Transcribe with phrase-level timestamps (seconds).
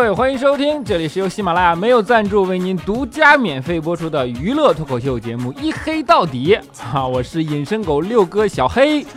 [0.00, 6.56] 各位，欢迎收听，这里是由喜马拉雅没有赞助为您独家免费播出的娱乐脱口秀节目《一黑到底》
[6.96, 9.04] 啊，我是隐身狗六哥小黑。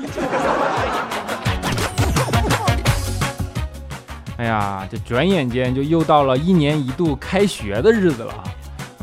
[4.35, 8.33] 哎呀，这转眼间就又到了一年一度开学的日子了！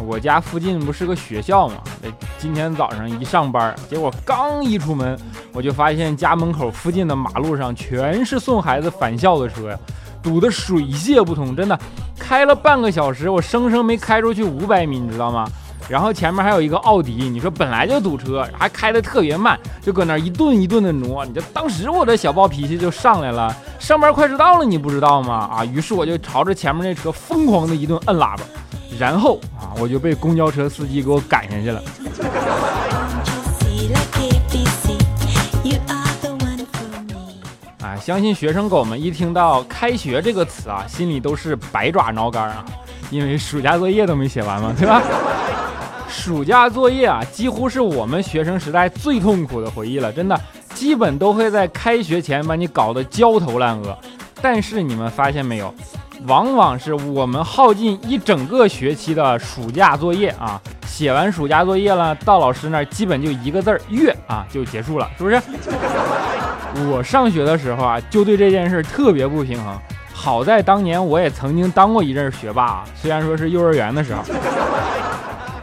[0.06, 1.76] 我家附近不是个学校吗？
[2.38, 5.18] 今天早上一上班，结果刚一出门，
[5.54, 9.78] 我就发现家门口附近的马路上全是送孩子返校的车呀。
[10.22, 11.78] 堵得水泄不通，真的，
[12.18, 15.46] 开了半个小时，我生生没开出去五百米，你知道吗？
[15.88, 23.52] 然后前面还有一个奥迪，你说本来就堵车，还开得特别慢，就搁那一顿一顿的挪，你这当时我这小暴脾气就上来了。
[23.80, 25.50] 上班快迟到了，你不知道吗？
[25.52, 28.40] 啊，于是我就朝着前面那车疯狂的一顿摁喇叭，
[29.00, 31.82] 然后啊，我就被公交车司机给我赶下去了。
[38.00, 42.64] 相信学生狗们一听到“开学”这个词啊，心里都是百爪挠肝啊，
[43.10, 45.02] 因为暑假作业都没写完嘛，对吧？
[46.08, 50.40] 暑假作业啊，几乎是我们学生时代最痛苦的回忆了，真的，
[50.74, 53.96] 基本都会在开学前把你搞得焦头烂额。
[54.42, 55.74] 但是你们发现没有，
[56.26, 65.40] 往往是我们耗尽一整个学期的暑假作业啊，写完暑假作业了，到老师那基本就一个字儿“月”啊，就结束了，是不是？
[66.88, 69.76] 我上学的时候啊，就对这件事特别不平衡。
[70.12, 74.22] 好在当年我也曾经当过一阵学霸，虽然说是幼儿园的时候。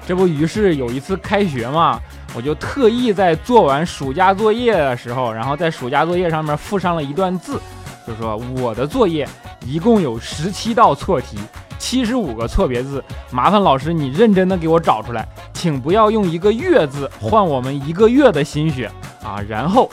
[0.07, 1.99] 这不，于是有一次开学嘛，
[2.33, 7.59] 我就特意在做完暑假作业的时候，然后在暑假作业上面附上了一段字，
[8.07, 9.27] 就说我的作业
[9.65, 11.37] 一共有十七道错题，
[11.77, 18.89] 七十五个错别字，麻烦老师你认真的给我找出来，请不要用一个月字换我们一个月的心血
[19.21, 19.89] 啊，然后。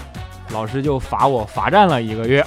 [0.50, 2.44] 老师就罚我罚站了一个月。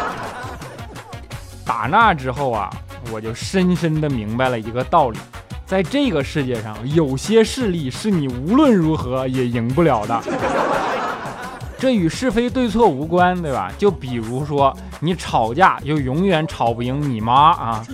[1.64, 2.68] 打那之后啊，
[3.12, 5.18] 我就深深的明白了一个道理，
[5.64, 10.20] 在这个世界上，有些势力是你无论如何也赢不了的。
[11.78, 13.70] 这与是非对错无关，对吧？
[13.78, 17.84] 就比如说你吵架，就永远吵不赢你妈啊。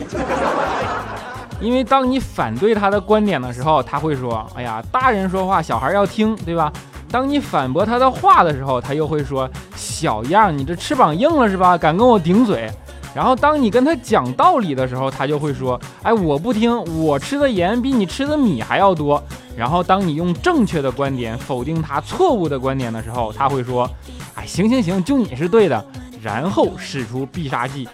[1.61, 6.73] 因为当你反对他的观点的时候，他会说：“哎呀，大人说话，小孩要听，对吧？”
[7.11, 11.79] 当你反驳他的话的时候，他又会说：“小样，你这翅膀硬了是吧？
[11.79, 12.69] 敢跟我顶嘴？”
[13.15, 19.23] 然后当你跟他讲道理的时候，他就会说：“哎，我不听，我吃的盐比你吃的米还要多。”
[19.57, 23.89] 然后当你用正确的观点否定他错误的观点的时候，他会说
[24.35, 25.85] ：“哎，行行行，就你是对的。”
[26.23, 27.89] 然后使出必杀技：“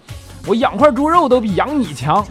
[0.47, 2.25] 我养块猪肉都比养你强。”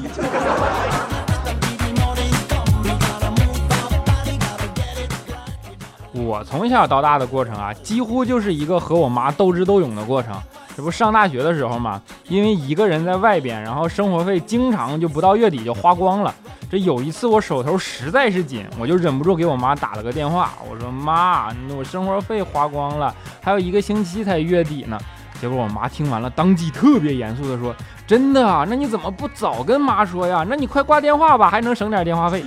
[6.24, 10.34] 我从小到大的过程啊，几乎就是一个和我妈斗智斗勇的过程。
[10.75, 16.34] 这不上大学的时候嘛，因为一个人在外边，然后生活费经常就不到月底就花光了。
[16.72, 24.97] 这有一次我手头实在是紧，我就忍不住给我妈打了个电话，我说妈，我生活费花光了，还有一个星期才月底呢。
[25.41, 27.74] 结果我妈听完了，当即特别严肃的说
[28.06, 28.66] ：“真的啊？
[28.68, 30.46] 那你怎么不早跟妈说呀？
[30.50, 32.44] 那你快挂电话吧，还能省点电话费。”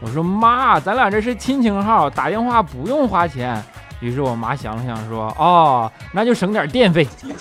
[0.00, 3.62] 我说妈，咱俩这是亲情号，打电话不用花钱。
[4.00, 7.08] 于是我妈想了想说：“哦，那就省点电费。”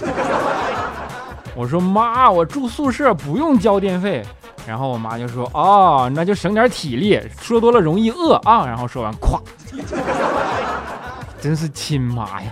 [1.55, 4.25] 我说妈，我住宿舍不用交电费。
[4.65, 9.41] 然后我妈就说：“哦，那就省点体力，说多了容易饿啊。”然后说完，咵，
[11.41, 12.49] 真是亲妈呀！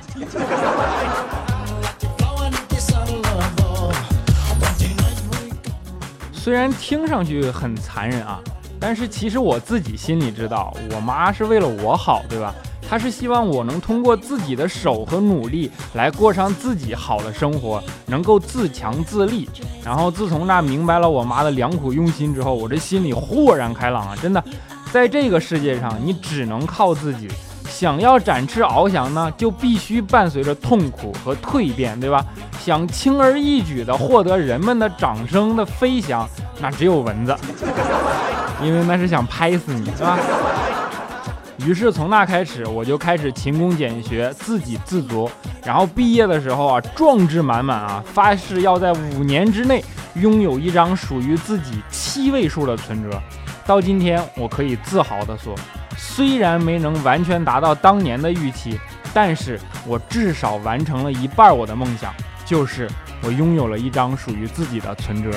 [6.33, 8.41] 虽然听上去很残忍啊。
[8.81, 12.53] 但是其实我自己心里知道，我妈是为了我好，对吧？
[12.89, 19.47] 她是希望我能通过自己的手和努力来过上自己好的生活，能够自强自立。
[19.85, 24.15] 然后自从那明白了我妈的良苦用心之后，我这心里豁然开朗啊！
[24.21, 24.43] 真的，
[24.91, 27.29] 在这个世界上，你只能靠自己。
[27.69, 32.25] 想要展翅翱翔呢，就必须伴随着痛苦和蜕变，对吧？
[32.59, 36.27] 想轻而易举地获得人们的掌声的飞翔，
[36.59, 37.33] 那只有蚊子。
[38.63, 40.17] 因为那是想拍死你，是吧？
[41.57, 45.29] 于是从那开始，我就开始勤工俭学，自给自足。
[45.63, 49.83] 然后毕业的时候啊，壮志满满啊，发誓要在五年之内
[50.15, 53.21] 拥有一张属于自己七位数的存折。
[53.63, 55.53] 到今天，我可以自豪地说，
[55.95, 58.79] 虽然没能完全达到当年的预期，
[59.13, 62.11] 但是我至少完成了一半我的梦想，
[62.43, 62.89] 就是
[63.21, 65.29] 我拥有了一张属于自己的存折。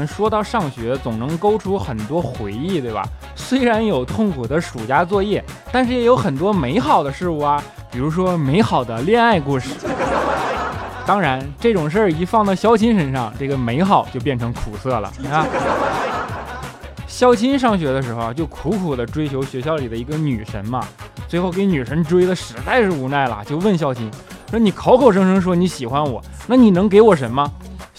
[0.00, 3.06] 们说到上学，总能勾出很多回忆，对吧？
[3.36, 7.62] 虽然有痛苦的暑假作业，但是也有很多美好的事物啊，
[7.92, 9.74] 比如说美好的恋爱故事。
[11.04, 15.46] 当然，这种事儿一放到肖钦身上，这个美好就变成苦涩了你看。
[17.06, 20.82] 肖钦上学的时候就苦苦的追求学校里的一个女神嘛，
[21.28, 24.10] 最后给女神追的实在是无奈了，就问肖钦
[24.48, 27.46] 说：“你口口声声说你喜欢我，那你能给我什么？”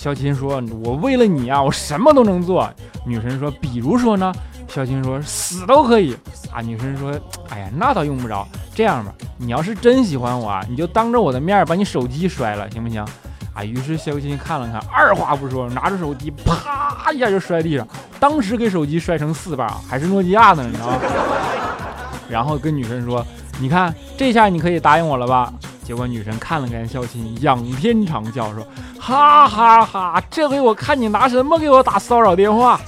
[0.01, 2.67] 肖琴说：“我为了你啊，我什么都能做。”
[3.05, 4.33] 女神说：“比如说呢？”
[4.67, 6.17] 肖琴说：“死都可以。”
[6.51, 7.11] 啊，女神说
[7.53, 8.47] ：“哎呀，那倒用不着。
[8.73, 13.05] 这样吧，你要是真喜欢我啊，你就当着我的面把你手机摔了，行不行？”
[13.53, 17.87] 啊，于是肖琴看了看，二话不说，拿着手机啪一下就摔地上，
[18.19, 20.97] 当时给手机摔成四瓣，还是诺基亚的，你知道吗？
[22.27, 23.23] 然后跟女神说
[23.61, 25.53] ：“你看，这下你可以答应我了吧？”
[25.91, 28.65] 结果女神看了看肖琴，仰天长啸说
[28.97, 32.79] ：“哈哈哈，这回我看你拿什么给我打骚扰电话。”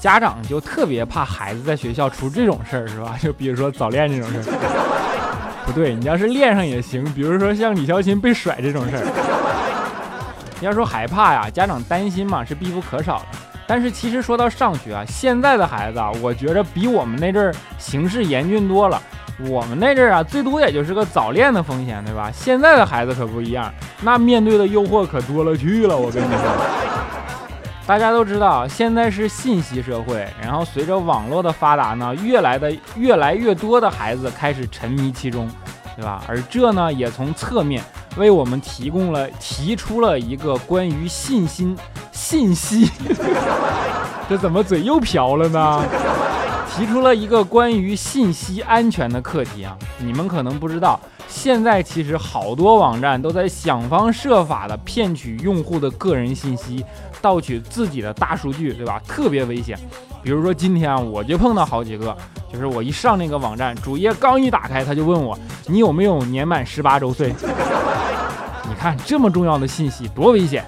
[0.00, 3.14] 家长就特别怕孩子在学校出这种事儿，是吧？
[3.22, 4.44] 就比如说早恋这种事儿，
[5.66, 7.04] 不对，你要是恋上也行。
[7.12, 9.04] 比如说像李孝琴被甩这种事儿，
[10.62, 13.38] 要说害怕呀，家长担心嘛是必不可少的。
[13.72, 19.00] 但是其实说到上学啊，现在的孩子啊，我觉着比我们那阵儿形势严峻多了。
[19.48, 22.30] 我们那阵儿啊，最多也就是个早恋的风险，对吧？
[22.30, 23.72] 现在的孩子可不一样，
[24.02, 25.96] 那面对的诱惑可多了去了。
[25.96, 26.38] 我跟你说。
[27.88, 35.48] 大家都知道，现在是信息社会，然后随着网络的发达呢，越来的越来越多的孩子开始沉迷其中，
[35.96, 36.22] 对吧？
[36.28, 37.82] 而这呢，也从侧面
[38.18, 41.74] 为我们提供了提出了一个关于信心
[42.22, 42.88] 信息，
[44.30, 45.82] 这怎么嘴又瓢了呢？
[46.70, 49.76] 提出了一个关于信息安全的课题啊！
[49.98, 56.84] 你们可能不知道，现在其实好多网站都在想方设法的骗取用户的个人信息。
[57.20, 59.00] 盗取自己的大数据，对吧？
[59.06, 59.76] 特别危险。
[60.22, 62.16] 比如说今天啊，我就碰到好几个，
[62.52, 65.36] 就是我一上那个网站主页，刚一打开，他就问我
[65.66, 67.34] 你有没有年满十八周岁。
[68.68, 70.64] 你看这么重要的信息多危险。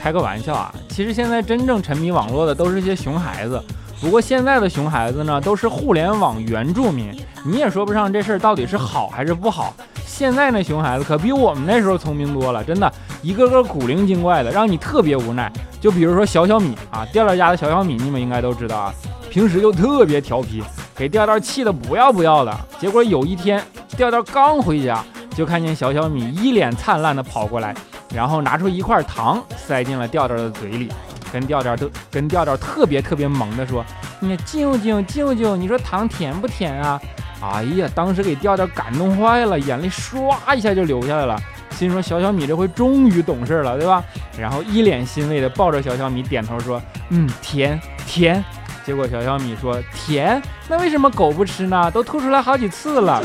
[0.00, 3.62] 开个玩笑啊，其实现在真正沉迷网络的都是些熊孩子。
[4.00, 7.14] 不过现在的熊孩子呢，都是互联网原住民，
[7.44, 9.74] 你也说不上这事儿到底是好还是不好。
[10.06, 15.52] 现在那熊孩子可比我们那时候聪明多了，真的，一个个古灵精怪的，让你特别无奈。
[15.82, 18.94] 就比如说小小米啊，调调家的小小米，你们应该都知道啊，
[19.30, 20.62] 平时就特别调皮，
[20.96, 22.54] 给调调气得不要不要的。
[22.78, 23.62] 结果有一天，
[23.98, 25.04] 调调刚回家，
[25.36, 27.74] 就看见小小米一脸灿烂的跑过来，
[28.14, 30.92] 然后拿出一块糖塞进了调调的嘴里，
[31.32, 33.84] 跟调调都跟调调特别特别萌的说
[34.20, 37.00] ：“你舅舅舅舅，你说糖甜不甜啊？”
[37.42, 41.38] 哎呀，当时给调调感动坏了，眼泪唰一下就流下来了，
[41.70, 44.04] 心说小小米这回终于懂事了，对吧？
[44.38, 48.44] 然后一脸欣慰的抱着小小米点头说：“嗯，甜甜。”
[48.84, 50.42] 结果小小米说：“甜？
[50.68, 51.90] 那为什么狗不吃呢？
[51.90, 53.22] 都吐出来好几次了。”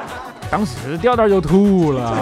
[0.50, 2.16] 当时调调就吐了。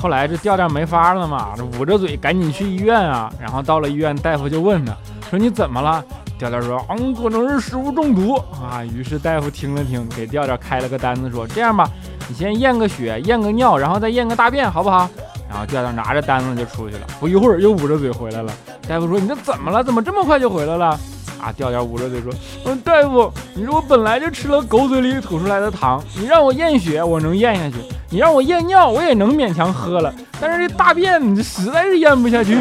[0.00, 3.30] 后来这调调没法了嘛，这捂着嘴赶紧去医院啊。
[3.38, 4.96] 然后到了医院，大夫就问他
[5.28, 6.02] 说：“你怎么了？”
[6.38, 11.86] 调调说：“嗯，可能是食物中毒啊。”于是大夫听了听，给调调开了个单子，说：“这样吧，
[12.28, 15.06] 你先验个血，验个尿，然后再验个大便，好不好？”
[15.50, 17.06] 然后调调拿着单子就出去了。
[17.18, 18.50] 不一会儿又捂着嘴回来了。
[18.88, 19.84] 大夫说：“你这怎么了？
[19.84, 20.98] 怎么这么快就回来了？”
[21.42, 22.32] 啊，调调捂着嘴说
[22.64, 27.76] ：“嗯，大夫，你说我本来就吃了狗嘴里吐出来的糖，你让我验血，我能验下去。”
[28.12, 32.58] 你让我验尿，我也能勉强喝了，但是这大便你这实在是咽不下去。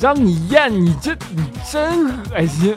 [0.00, 2.76] 让你验，你这你真恶心。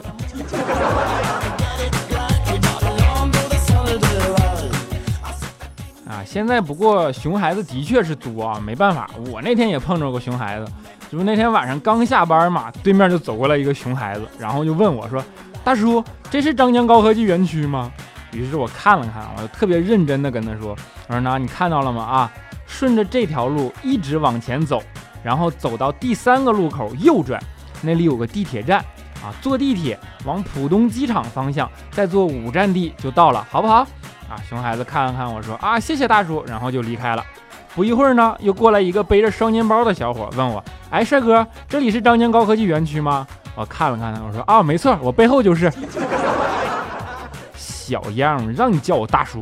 [6.08, 10.66] 啊，现在不过熊孩子的确是多啊，没办法，我那天也碰着过熊孩子，
[11.12, 15.22] 就是那天晚上刚下班嘛，对面就走过来一个熊孩子，然后就问我说
[15.62, 17.92] ：“大叔，这是张江高科技园区吗？”
[18.32, 20.70] 于是我看了看，我就特别认真的跟他说
[21.08, 22.02] ：“我说呢，你看到了吗？
[22.02, 22.32] 啊，
[22.64, 24.82] 顺着这条路一直往前走，
[25.22, 27.38] 然后走到第三个路口右转，
[27.82, 28.78] 那里有个地铁站
[29.22, 33.86] 啊，坐地铁往浦东机场方向，再坐五站地就到了，好不好？”
[34.32, 37.22] 啊，熊孩子看了看我说：“啊，谢谢大叔。”然后就离开了。
[37.74, 43.26] 不一会儿呢，又过来一个背着双肩包的小伙问我：“哎，帅哥，这里是张江高科技园区吗？”
[43.56, 45.72] 我看了看他，我说：“啊，没错，我背后就是。”
[47.56, 49.40] 小样，让你叫我大叔。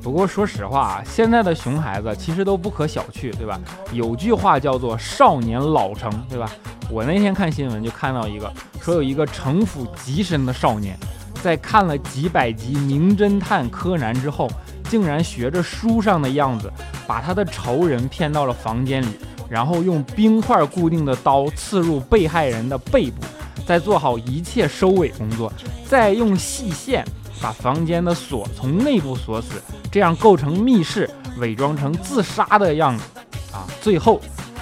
[0.00, 3.58] 不过说实话啊，现在的熊孩子其实都不可小觑，对吧？
[3.92, 6.48] 有句话叫做“少年老成”，对吧？
[6.88, 10.96] 我那天看新闻就看到一个，说有一个城府极深的少年，
[11.42, 14.50] 在看了几百集《名侦探柯南》之后，
[14.88, 16.70] 竟然学着书上的样子，
[17.06, 19.08] 把他的仇人骗到了房间里，
[19.48, 23.22] 然后用冰块固定的刀刺入被害人的背部，
[23.66, 25.52] 再做好一切收尾工作，
[25.86, 27.04] 再用细线。
[27.42, 33.04] 把房间的锁从内部锁死，这样构成密室，伪装成自杀的样子
[33.50, 33.64] 啊！
[33.80, 34.20] 最后，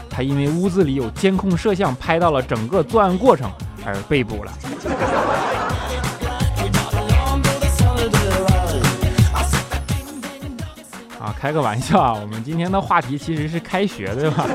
[0.08, 3.50] 他因为屋子里有监控摄像拍到了整个作案过程
[3.84, 4.52] 而被捕了。
[11.28, 12.14] 啊，开个玩笑啊！
[12.14, 14.46] 我们今天的话题其实是开学，对吧？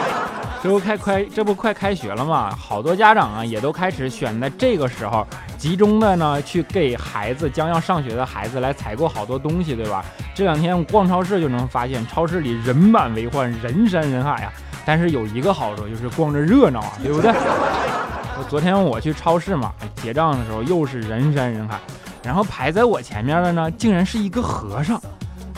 [0.62, 2.50] 这不开快，这不快开学了吗？
[2.58, 5.26] 好多家长啊，也都开始选在这个时候，
[5.58, 10.02] 集中的呢去给孩子将要上学的孩子来采购好多东西，对吧？
[10.34, 14.50] 这两天逛超市就能发现，超市里人满为患，人山人海呀。
[14.86, 17.30] 但是有一个好处，就是逛着热闹啊，对不对？
[18.40, 21.78] 我昨天我去超市嘛，结账的时候又是人山人海，
[22.22, 24.98] 然后排在我前面的呢，竟然是一个和尚。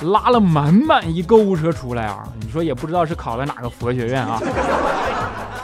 [0.03, 2.29] 拉了满满一购物车出来啊！
[2.41, 4.41] 你说也不知道是考了哪个佛学院啊？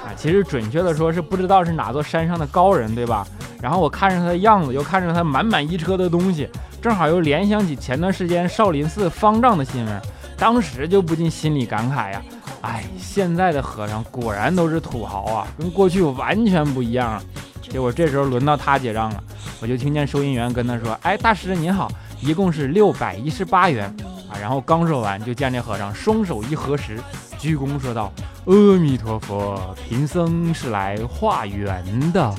[0.07, 3.27] 啊， 其实准确的说是不知道是哪座山上的高人，对吧？
[3.61, 6.49] 然后我看着他的样子，又看着他满满一车的东西，
[6.81, 10.03] 正好又联想起前段时间少林寺方丈的新闻，
[10.37, 12.23] 当时就不禁心里感慨呀：
[12.62, 17.23] 哎，现在的和尚果然都是土豪啊，跟过去完全不一样啊！
[17.61, 19.23] 结果这时候轮到他结账了，
[19.61, 21.89] 我就听见收银员跟他说：“哎，大师您好，
[22.21, 23.95] 一共是六百一十八元。”
[24.42, 26.99] 然后刚说完，就见这和尚双手一合十，
[27.38, 28.12] 鞠躬说道
[28.46, 32.34] ：“阿弥陀佛，贫僧是来化缘的。”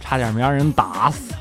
[0.00, 1.34] 差点没让人打死。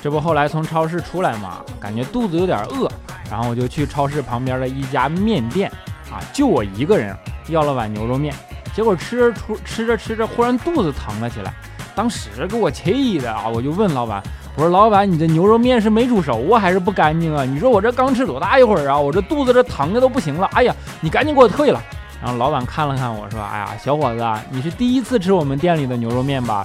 [0.00, 2.90] 这不后来从超市出来嘛，感觉肚子有点饿，
[3.30, 5.70] 然后我就去超市旁边的一家面店，
[6.10, 7.14] 啊，就我一个人，
[7.48, 8.34] 要了碗牛肉面。
[8.78, 11.52] 结果吃着出吃着吃着，忽然肚子疼了起来，
[11.96, 13.48] 当时给我气的啊！
[13.48, 14.22] 我就问老板
[14.54, 17.42] ：“我说老板，你这牛肉面是没煮熟啊，还是不干净啊？
[17.42, 20.48] 你说我这刚吃多大一会儿啊，我这肚子这疼的都不行了！
[20.52, 21.82] 哎呀，你赶紧给我退了！”
[22.22, 26.64] 然后老板看了看我说：“哎呀，小伙子，你是第一次吃我们店里的牛肉面吧？”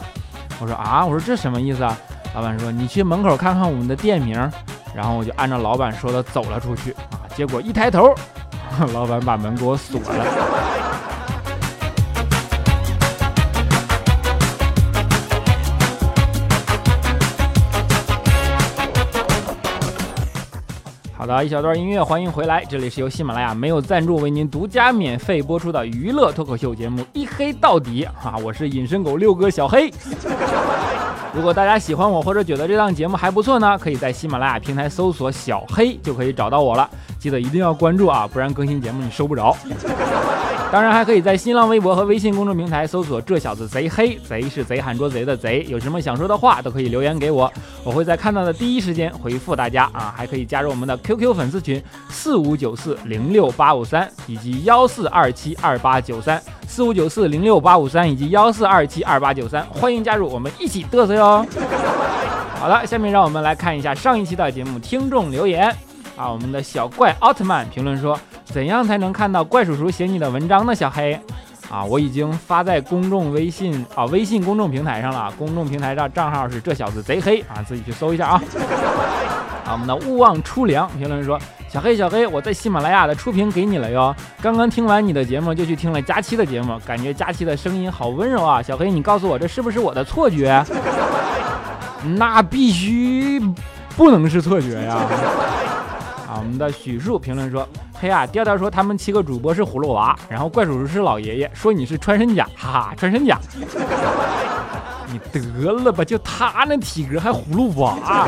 [0.62, 1.98] 我说：“啊，我说这什么意思啊？”
[2.36, 4.38] 老板说：“你去门口看看我们的店名。”
[4.94, 8.14] 然后我就按照老板说的走了出去啊，结果一抬头，
[8.94, 11.13] 老板把门给我锁了。
[21.24, 22.66] 好的，一小段音乐，欢迎回来。
[22.66, 29.90] 这里是由喜马拉雅没有赞助为您独家免费播出的娱乐脱口秀节目《一黑到底》啊，我是隐身狗六哥小黑。
[31.34, 36.90] 如果大家喜欢我或者觉得这档节目还不错呢，可以在喜马拉雅平台搜索小黑就可以找到我了。
[37.18, 39.56] 记得一定要关注啊，不然更新节目你收不着。
[40.74, 45.64] 当然还可以在新浪微博和微信公众平台搜索“这小子贼黑”，贼是贼喊捉贼的贼。
[45.70, 47.54] 有什么想说的话都可以留言给我，
[47.84, 50.12] 我会在看到的第一时间回复大家啊！
[50.18, 61.46] 还可以加入我们的 QQ 粉丝群四五九四零六八五三以及幺四二七二八九三四五九四零六八五三以及幺四二七二八九三，欢迎加入，我们一起嘚瑟哟！
[62.60, 65.70] 好了，下面让我们来看一下上一期的节目听众留言
[66.18, 66.32] 啊！
[66.32, 68.20] 我们的小怪奥特曼评论说。
[68.54, 70.76] 怎样才能看到怪叔叔写你的文章呢？
[70.76, 71.20] 小黑，
[71.72, 75.34] 啊，我已经发在公众微信啊，微信公众平台上了。
[75.40, 78.42] 公众平台上账号是这小子贼黑啊，自己去搜一下啊。
[79.66, 84.16] 啊，我们的勿忘初凉评论说：小黑小黑，我在喜马拉雅的初评给你了哟。
[84.40, 88.62] 刚刚听完你的节目，就去听了佳期的节目，感觉佳期的声音好温柔啊。
[88.62, 90.64] 小黑，你告诉我这是不是我的错觉？
[92.16, 93.42] 那必须
[93.98, 94.98] 不能是错觉呀。
[96.44, 97.66] 我们的许树评论说。
[97.98, 103.40] 嘿呀，调调说他们七个主播是葫芦娃，然后怪叔叔是老爷爷，说你是穿山甲，哈哈，穿山甲，
[105.08, 108.28] 你得了吧，就他那体格还葫芦娃，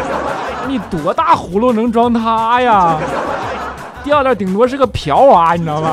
[0.66, 2.98] 你多大葫芦能装他呀？
[4.06, 5.90] 调调顶多是个瓢娃，你知道吗？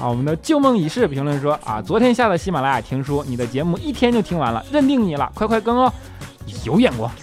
[0.00, 5.92] 啊，我们的旧梦已逝评论说啊，昨天下的喜马拉雅听书，你的节目一天就听完了，认定你了，快快更哦，
[6.64, 7.10] 有眼光。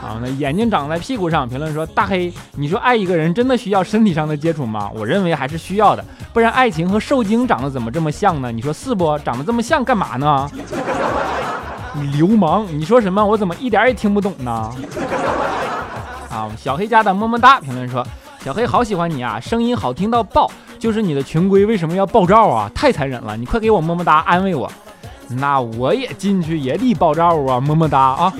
[0.00, 1.46] 啊，那眼睛长在屁股上。
[1.46, 4.90] 评论说：“大黑，你说爱一个人真的需要身体上的接触吗？
[4.94, 8.50] 我认为还是需要的，不然爱情和受精长得怎么这么像呢？
[8.50, 9.18] 你说是不？
[9.18, 10.50] 长得这么像干嘛呢？
[11.92, 12.66] 你流氓！
[12.70, 13.22] 你说什么？
[13.22, 14.70] 我怎么一点也听不懂呢？”
[16.30, 18.06] 啊，小黑家的么么哒评论说
[18.42, 22.70] ：“小黑好喜欢你啊，声音好听到爆，就是你的群规为什么要爆照啊？
[22.74, 23.36] 太残忍了！
[23.36, 24.70] 你快给我么么哒安慰我。
[25.28, 28.32] 那我也进去也得爆照啊，么么哒啊！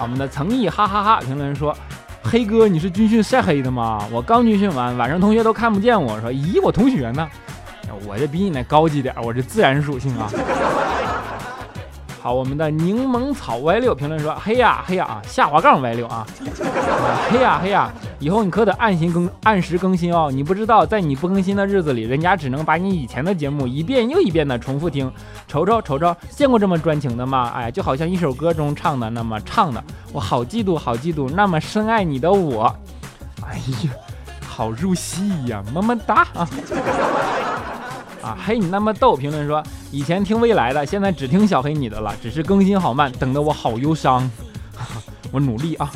[0.00, 1.76] 我们的曾毅哈哈哈评论说
[2.24, 4.02] ：“黑哥，你是军训晒黑的吗？
[4.10, 7.28] 我刚军训完，晚上同学都看不见我，说咦，我同学呢？
[8.06, 10.30] 我这比你那高级点，我这自然属性啊。”
[12.22, 16.24] 好，我们的柠檬草 Y 六评论说：“嘿呀嘿呀啊，下滑杠 Y 六啊，
[17.28, 20.30] 嘿呀嘿呀，以后你可得按心更按时更新哦。
[20.32, 25.10] 你不知道，在你不更新的日子里，人家只能把你以前的节目一遍又一遍的重复听。
[25.48, 27.50] 瞅瞅瞅瞅，见过这么专情的吗？
[27.56, 32.72] 哎，就好像一首歌中唱的那么唱的，我好嫉妒，好嫉妒，那么深爱你的我。
[33.44, 33.90] 哎呀，
[34.46, 36.48] 好入戏呀，么么哒啊。”
[38.22, 39.16] 啊，嘿，你那么逗！
[39.16, 44.30] 评论说，以前听未来的，现在只听小黑你的了，只是更新好慢，等得我好忧伤。
[45.32, 45.90] 我努力啊。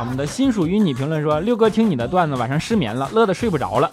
[0.00, 3.90] 我们的心属于你评论说，六哥听你的段子晚上失眠了，乐得睡不着了。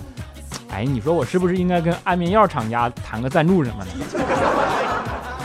[0.71, 3.91] 哎，你说我是不是应该跟安眠药厂家谈个赞助什么的？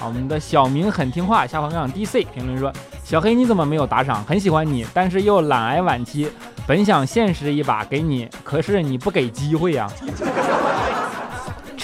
[0.05, 2.73] 我们的小明很听话，下方杠 DC 评论说，
[3.05, 4.23] 小黑你怎么没有打赏？
[4.25, 6.31] 很喜欢你，但是又懒癌晚期，
[6.67, 9.91] 本想现实一把给你，可是你不给机会呀。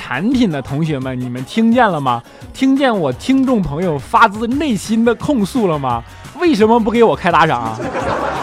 [0.09, 2.23] 产品的同学们，你们听见了吗？
[2.55, 6.03] 听见我听众朋友发自内心的控诉了吗？
[6.41, 7.79] 为什么不给我开打赏啊？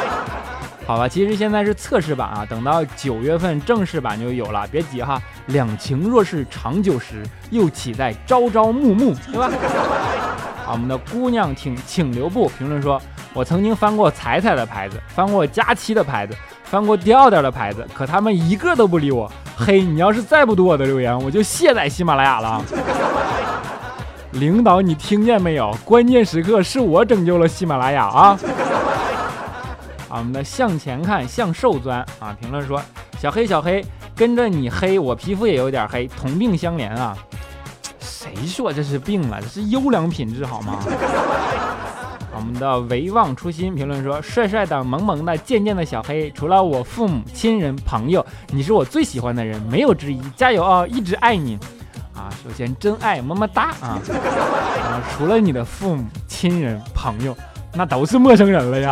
[0.85, 5.19] 好吧，其实现在是测试版啊，等到九月份正式版就有了，别急哈。
[5.47, 9.49] 两情若是长久时，又岂在朝朝暮暮，对吧？
[10.67, 12.47] 啊，我们的姑娘请请留步。
[12.59, 13.01] 评论说，
[13.33, 16.35] 我曾经翻过彩彩的牌子，翻过佳期的牌子。
[16.75, 19.31] 翻过调调的牌子，可他们一个都不理我。
[19.55, 22.61] 嘿，你要是再不读我的留言，我就卸载喜马拉雅了。
[24.33, 25.73] 领导，你听见没有？
[25.85, 28.37] 关键时刻是我拯救了喜马拉雅啊！
[30.09, 32.35] 我们的向前看，向瘦钻啊！
[32.41, 32.81] 评论说：
[33.21, 33.81] 小黑，小黑，
[34.13, 37.17] 跟着你黑，我皮肤也有点黑，同病相怜啊！
[38.01, 39.39] 谁说这是病了？
[39.41, 40.79] 这是优良品质好吗？
[42.35, 50.19] 我们的唯望初心评论说：“帅帅的、萌萌的、贱贱的小黑，除了我父母亲人朋友，你是我最喜欢的人，没有之一。
[50.35, 51.57] 加油啊，一直爱你
[52.13, 52.29] 啊！
[52.43, 54.01] 首先真爱，么么哒啊！
[54.83, 57.35] 啊，除了你的父母亲人朋友，
[57.73, 58.91] 那都是陌生人了呀！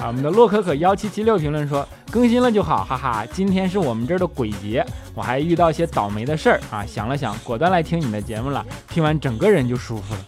[0.00, 3.26] 啊，我们的洛可可幺七七六评论说：更新了就好，哈哈！
[3.30, 4.84] 今天是我们这儿的鬼节，
[5.14, 6.82] 我还遇到些倒霉的事儿啊！
[6.86, 10.20] 想了想，果断来听你的节目了，听完整个人就舒服了。”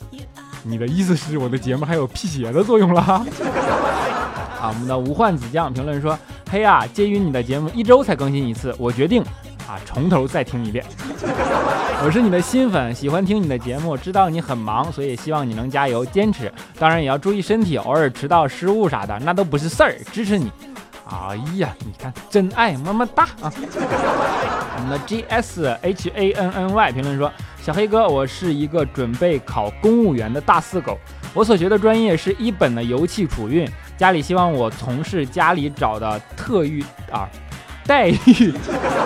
[0.64, 3.02] 你的意思是我的节目还有辟邪的作用了？
[4.62, 6.16] 啊，我们的无患子酱评论说
[6.48, 9.20] ：“嘿呀，鉴于你的节目一周才更新一次，我决定
[9.66, 10.84] 啊从头再听一遍。
[12.04, 16.52] 我是你的新粉，喜欢听你的节目，知道你很忙，所以希望你能加油坚持。
[16.78, 20.52] 当然也要注意身体，偶尔迟到失误啥的那都不是事儿，支持你。
[21.10, 23.52] 哎呀，你看真爱么么哒啊！
[24.76, 27.32] 我们的 G S H A N N Y 评论说。
[27.62, 30.98] 小黑哥，我是一个准备考公务员的大四狗，
[31.32, 33.64] 我所学的专业是一本的油气储运，
[33.96, 37.28] 家里希望我从事家里找的特遇啊
[37.86, 38.52] 待遇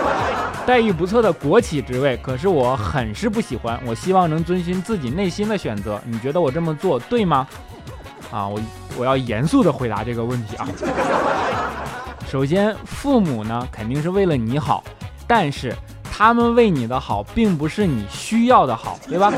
[0.65, 7.47] 待遇不错的国企职位，可是我很是不喜欢，我希望能遵循自己内心的选择，你觉得我这么做对吗？
[8.31, 8.59] 啊，我
[8.97, 10.67] 我要严肃的回答这个问题啊。
[12.27, 14.83] 首先，父母呢肯定是为了你好，
[15.27, 15.75] 但是。
[16.19, 19.31] 他们为你的好，并不是你需要的好，对吧？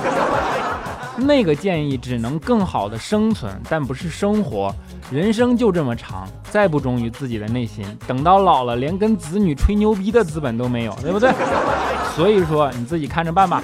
[1.18, 4.72] 那个建议只能更好的生存，但不是生活。
[5.10, 11.32] 人生就这么长，再不忠于自己的内心，等到老了，连跟子女吹牛逼的资本都没有，对不对？
[12.14, 13.60] 所以说你自己看着办吧。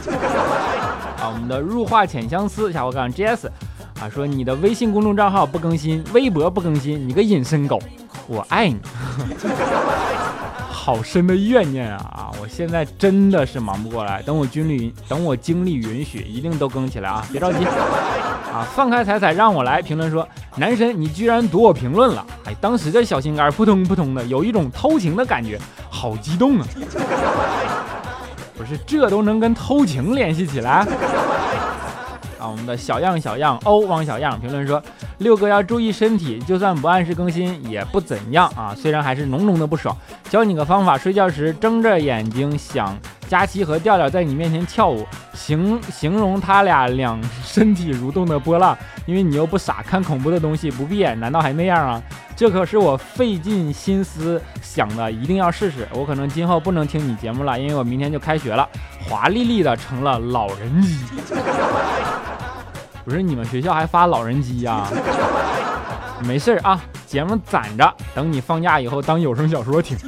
[1.20, 3.46] 啊，我们的入画浅相思下回杠 GS
[4.00, 7.80] 啊，说你的微信公众账号不更新，微博不更新，你个隐身狗，
[8.26, 8.80] 我爱你。
[10.84, 12.30] 好深的怨念啊啊！
[12.38, 17.26] 我现在真的是忙不过来，等我军旅，等我精力允许，一定都更起来啊！
[17.32, 18.68] 别着急啊！
[18.76, 22.26] 放开彩彩，让我来评论说，男神你居然读我评论了！
[22.44, 26.66] 哎，当时这小心肝扑通扑通的，有一种偷情的感觉，好激动啊！
[28.54, 30.86] 不是，这都能跟偷情联系起来？
[32.46, 34.82] 我们的小样小样欧王小样评论说
[35.18, 38.74] ：“六哥要注意身体，就算不按时更新也不怎样啊。
[38.76, 39.96] 虽然还是浓浓的不爽。
[40.28, 42.96] 教你个方法，睡觉时睁着眼睛想
[43.28, 48.76] 佳琪和调调在你面前跳舞，形形容他俩两身体蠕动的波浪。
[49.06, 52.02] 因为你又不傻，看恐怖的东西不闭眼，难道还那样啊？
[52.34, 55.86] 这可是我费尽心思想的，一定要试试。
[55.92, 58.66] 我可能今后不能听你节目了，因为我明天就开学了，
[59.06, 60.98] 华丽丽的成了老人机。
[63.04, 64.88] ”不是你们学校还发老人机呀？
[66.26, 69.98] 没事啊，节目攒着，等你放假以后当有声小说听。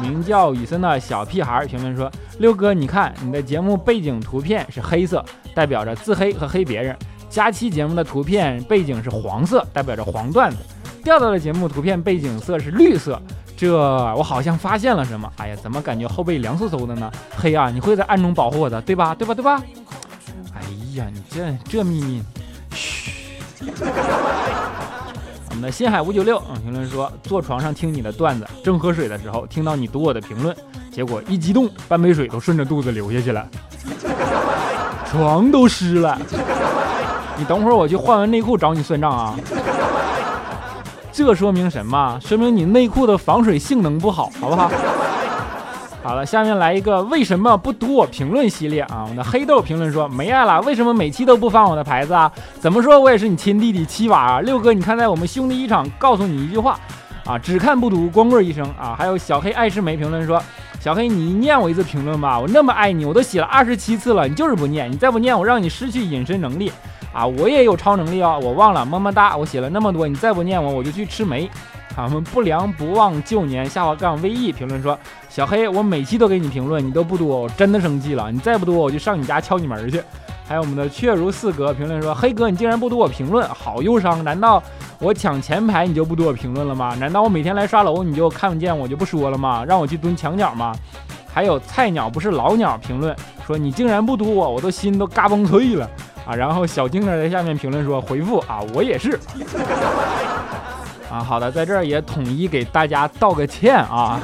[0.00, 6.94] 名叫雨森的小屁孩评论说：“六哥，你看你的节目背景图片是黑色，代表着自黑和黑别人；
[7.28, 10.58] 佳期节目的图片背景是黄色，代表着黄段子；
[11.04, 13.20] 调调的节目图片背景色是绿色。
[13.56, 13.76] 这
[14.14, 15.30] 我好像发现了什么？
[15.36, 17.10] 哎呀，怎么感觉后背凉飕飕的呢？
[17.36, 19.14] 黑啊，你会在暗中保护我的，对吧？
[19.14, 19.34] 对吧？
[19.34, 19.62] 对吧？
[20.54, 20.62] 哎
[20.94, 22.22] 呀，你这这秘密，
[22.72, 23.12] 嘘。”
[25.50, 30.56] 我们的新海五九六嗯，评论说坐床上听你的段子，正喝水的时候听到你读我的评论，
[30.90, 33.46] 结果一激动，半杯水都顺着肚子流下去了，
[35.10, 36.16] 床都湿了。
[37.36, 39.34] 你等会儿我去换完内裤找你算账啊。
[41.12, 42.18] 这说明什么？
[42.24, 44.70] 说明你内裤的防水性能不好，好不好？
[46.02, 49.02] 好了，下面来一个为什么不读我评论系列啊？
[49.02, 52.32] 我们的黑豆评论说没爱了，为什么每期都不翻我的牌子啊？
[52.58, 54.40] 怎么说我也是你亲弟弟七娃啊？
[54.40, 56.80] 六哥，你看在我们兄弟一场，告诉你一句话
[57.26, 58.96] 啊，只看不读，光棍一生啊！
[58.98, 60.42] 还有小黑爱吃梅评论说，
[60.80, 66.72] 小黑你念我一次评论吧，我那么爱你，我都写了二十七次了，你就是不念，你再不念我让你失去隐身能力
[67.12, 67.26] 啊！
[67.26, 71.48] 我也有超能力哦，我忘了，么么哒，我写了那么多，你再不念我，我就去吃梅。
[72.04, 78.30] 我们不良不忘旧年下滑杠 VE 评论说：“小黑，我每期都给你评论，你都不读，我真的生气了。
[78.30, 80.02] 你再不读，我就上你家敲你门去。”
[80.46, 84.24] 还有我们的确如四格评论说：“黑哥，你竟然不读我评论，好忧伤。
[84.24, 84.60] 难道
[84.98, 86.94] 我抢前排你就不读我评论了吗？
[86.98, 89.64] 难道我每天来刷楼你就看不见我就不说了吗？
[89.64, 90.74] 让我去蹲墙角吗？”
[91.32, 93.14] 还有菜鸟不是老鸟评论
[93.46, 95.88] 说：“你竟然不读我，我都心都嘎嘣脆了
[96.26, 99.16] 啊！”然后小静呢在下面评论说：“回复啊，我也是。”
[101.10, 104.20] 啊，好的，在这儿也统一给大家道个歉啊，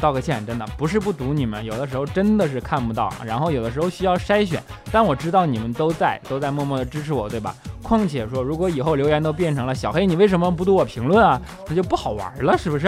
[0.00, 7.54] 道个歉，真的不是不读你们，有的时候真的是看不到，然后有的时候需要筛选，但我知道你们都在，都在默默的支持我，对吧？
[7.82, 11.38] 况且说，如果以后留言都变成了小黑，你为什么不读我评论啊？
[11.68, 12.86] 那就不好玩了，是不是？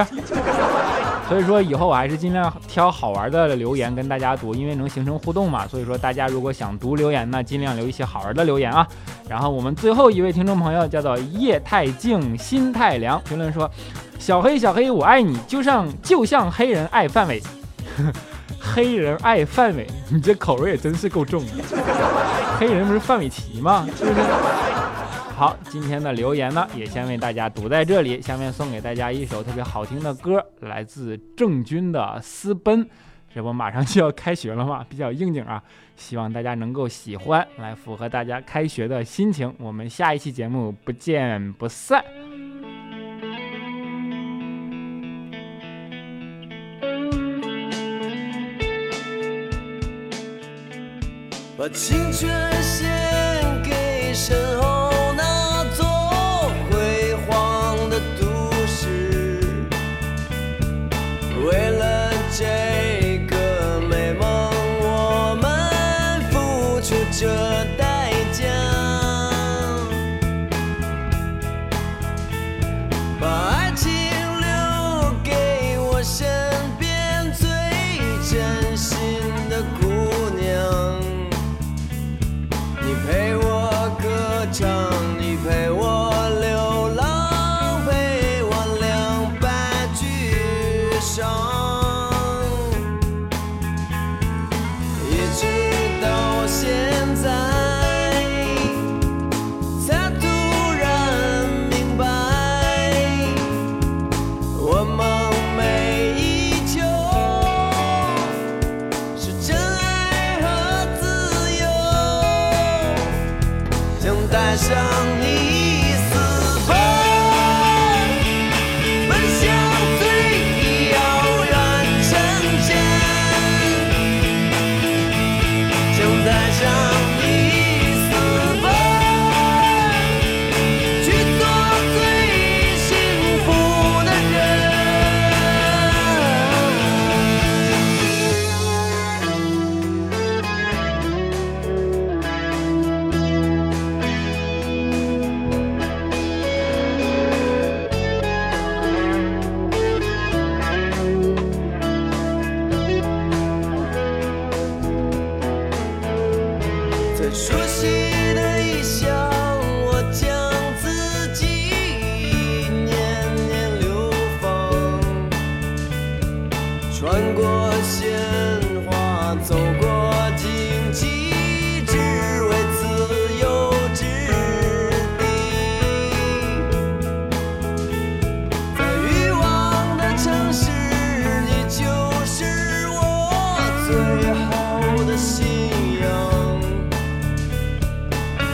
[1.32, 5.66] 所以说以后我还是尽量挑好玩的留言跟大家读，因为能形成互动嘛。
[5.66, 8.86] 所以说大家如果想读留言呢，尽量留一些好玩的留言啊。
[9.30, 13.70] 然后我们最后一位听众朋友叫做叶太静心太凉，评论说：
[14.18, 17.42] 小黑小黑我爱你，就像就像黑人爱范伟，
[18.60, 21.52] 黑人爱范伟，你这口味也真是够重的。
[22.60, 23.88] 黑人不是范玮琪吗？
[23.96, 24.20] 是不是？
[25.42, 28.22] 好，今天的留言呢，也先为大家读在这里。
[28.22, 32.84] 下面送给大家一首特别好听的歌，来自郑钧的《私奔》。
[33.34, 34.86] 这不马上就要开学了吗？
[34.88, 35.60] 比较应景啊，
[35.96, 39.52] 希望大家能够喜欢，来符合大家开学的心情。
[39.58, 42.04] 我们下一期节目不见不散。
[51.58, 52.30] 把青春
[52.62, 53.11] 献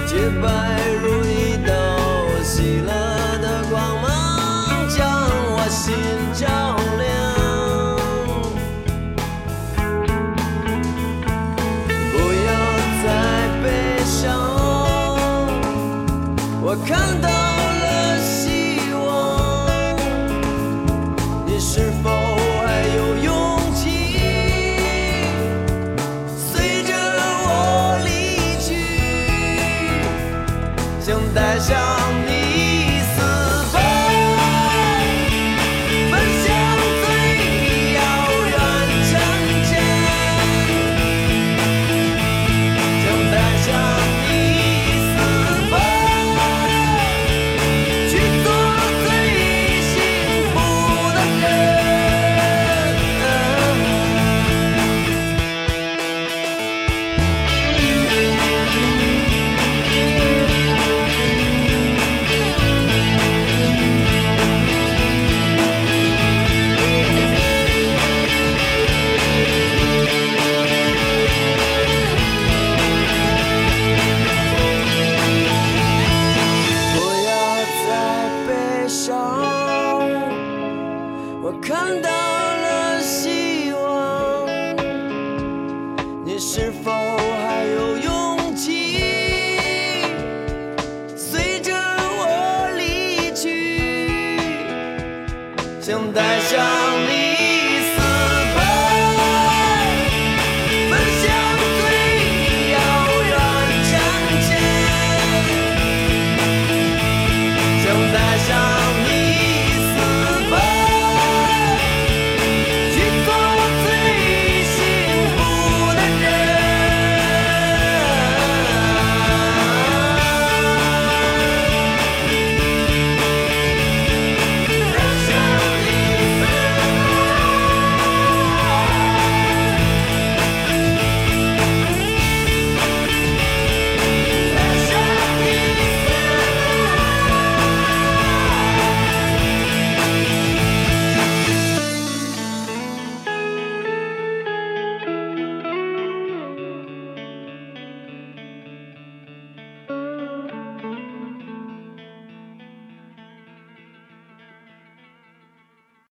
[0.09, 0.49] 洁白
[1.03, 1.28] 如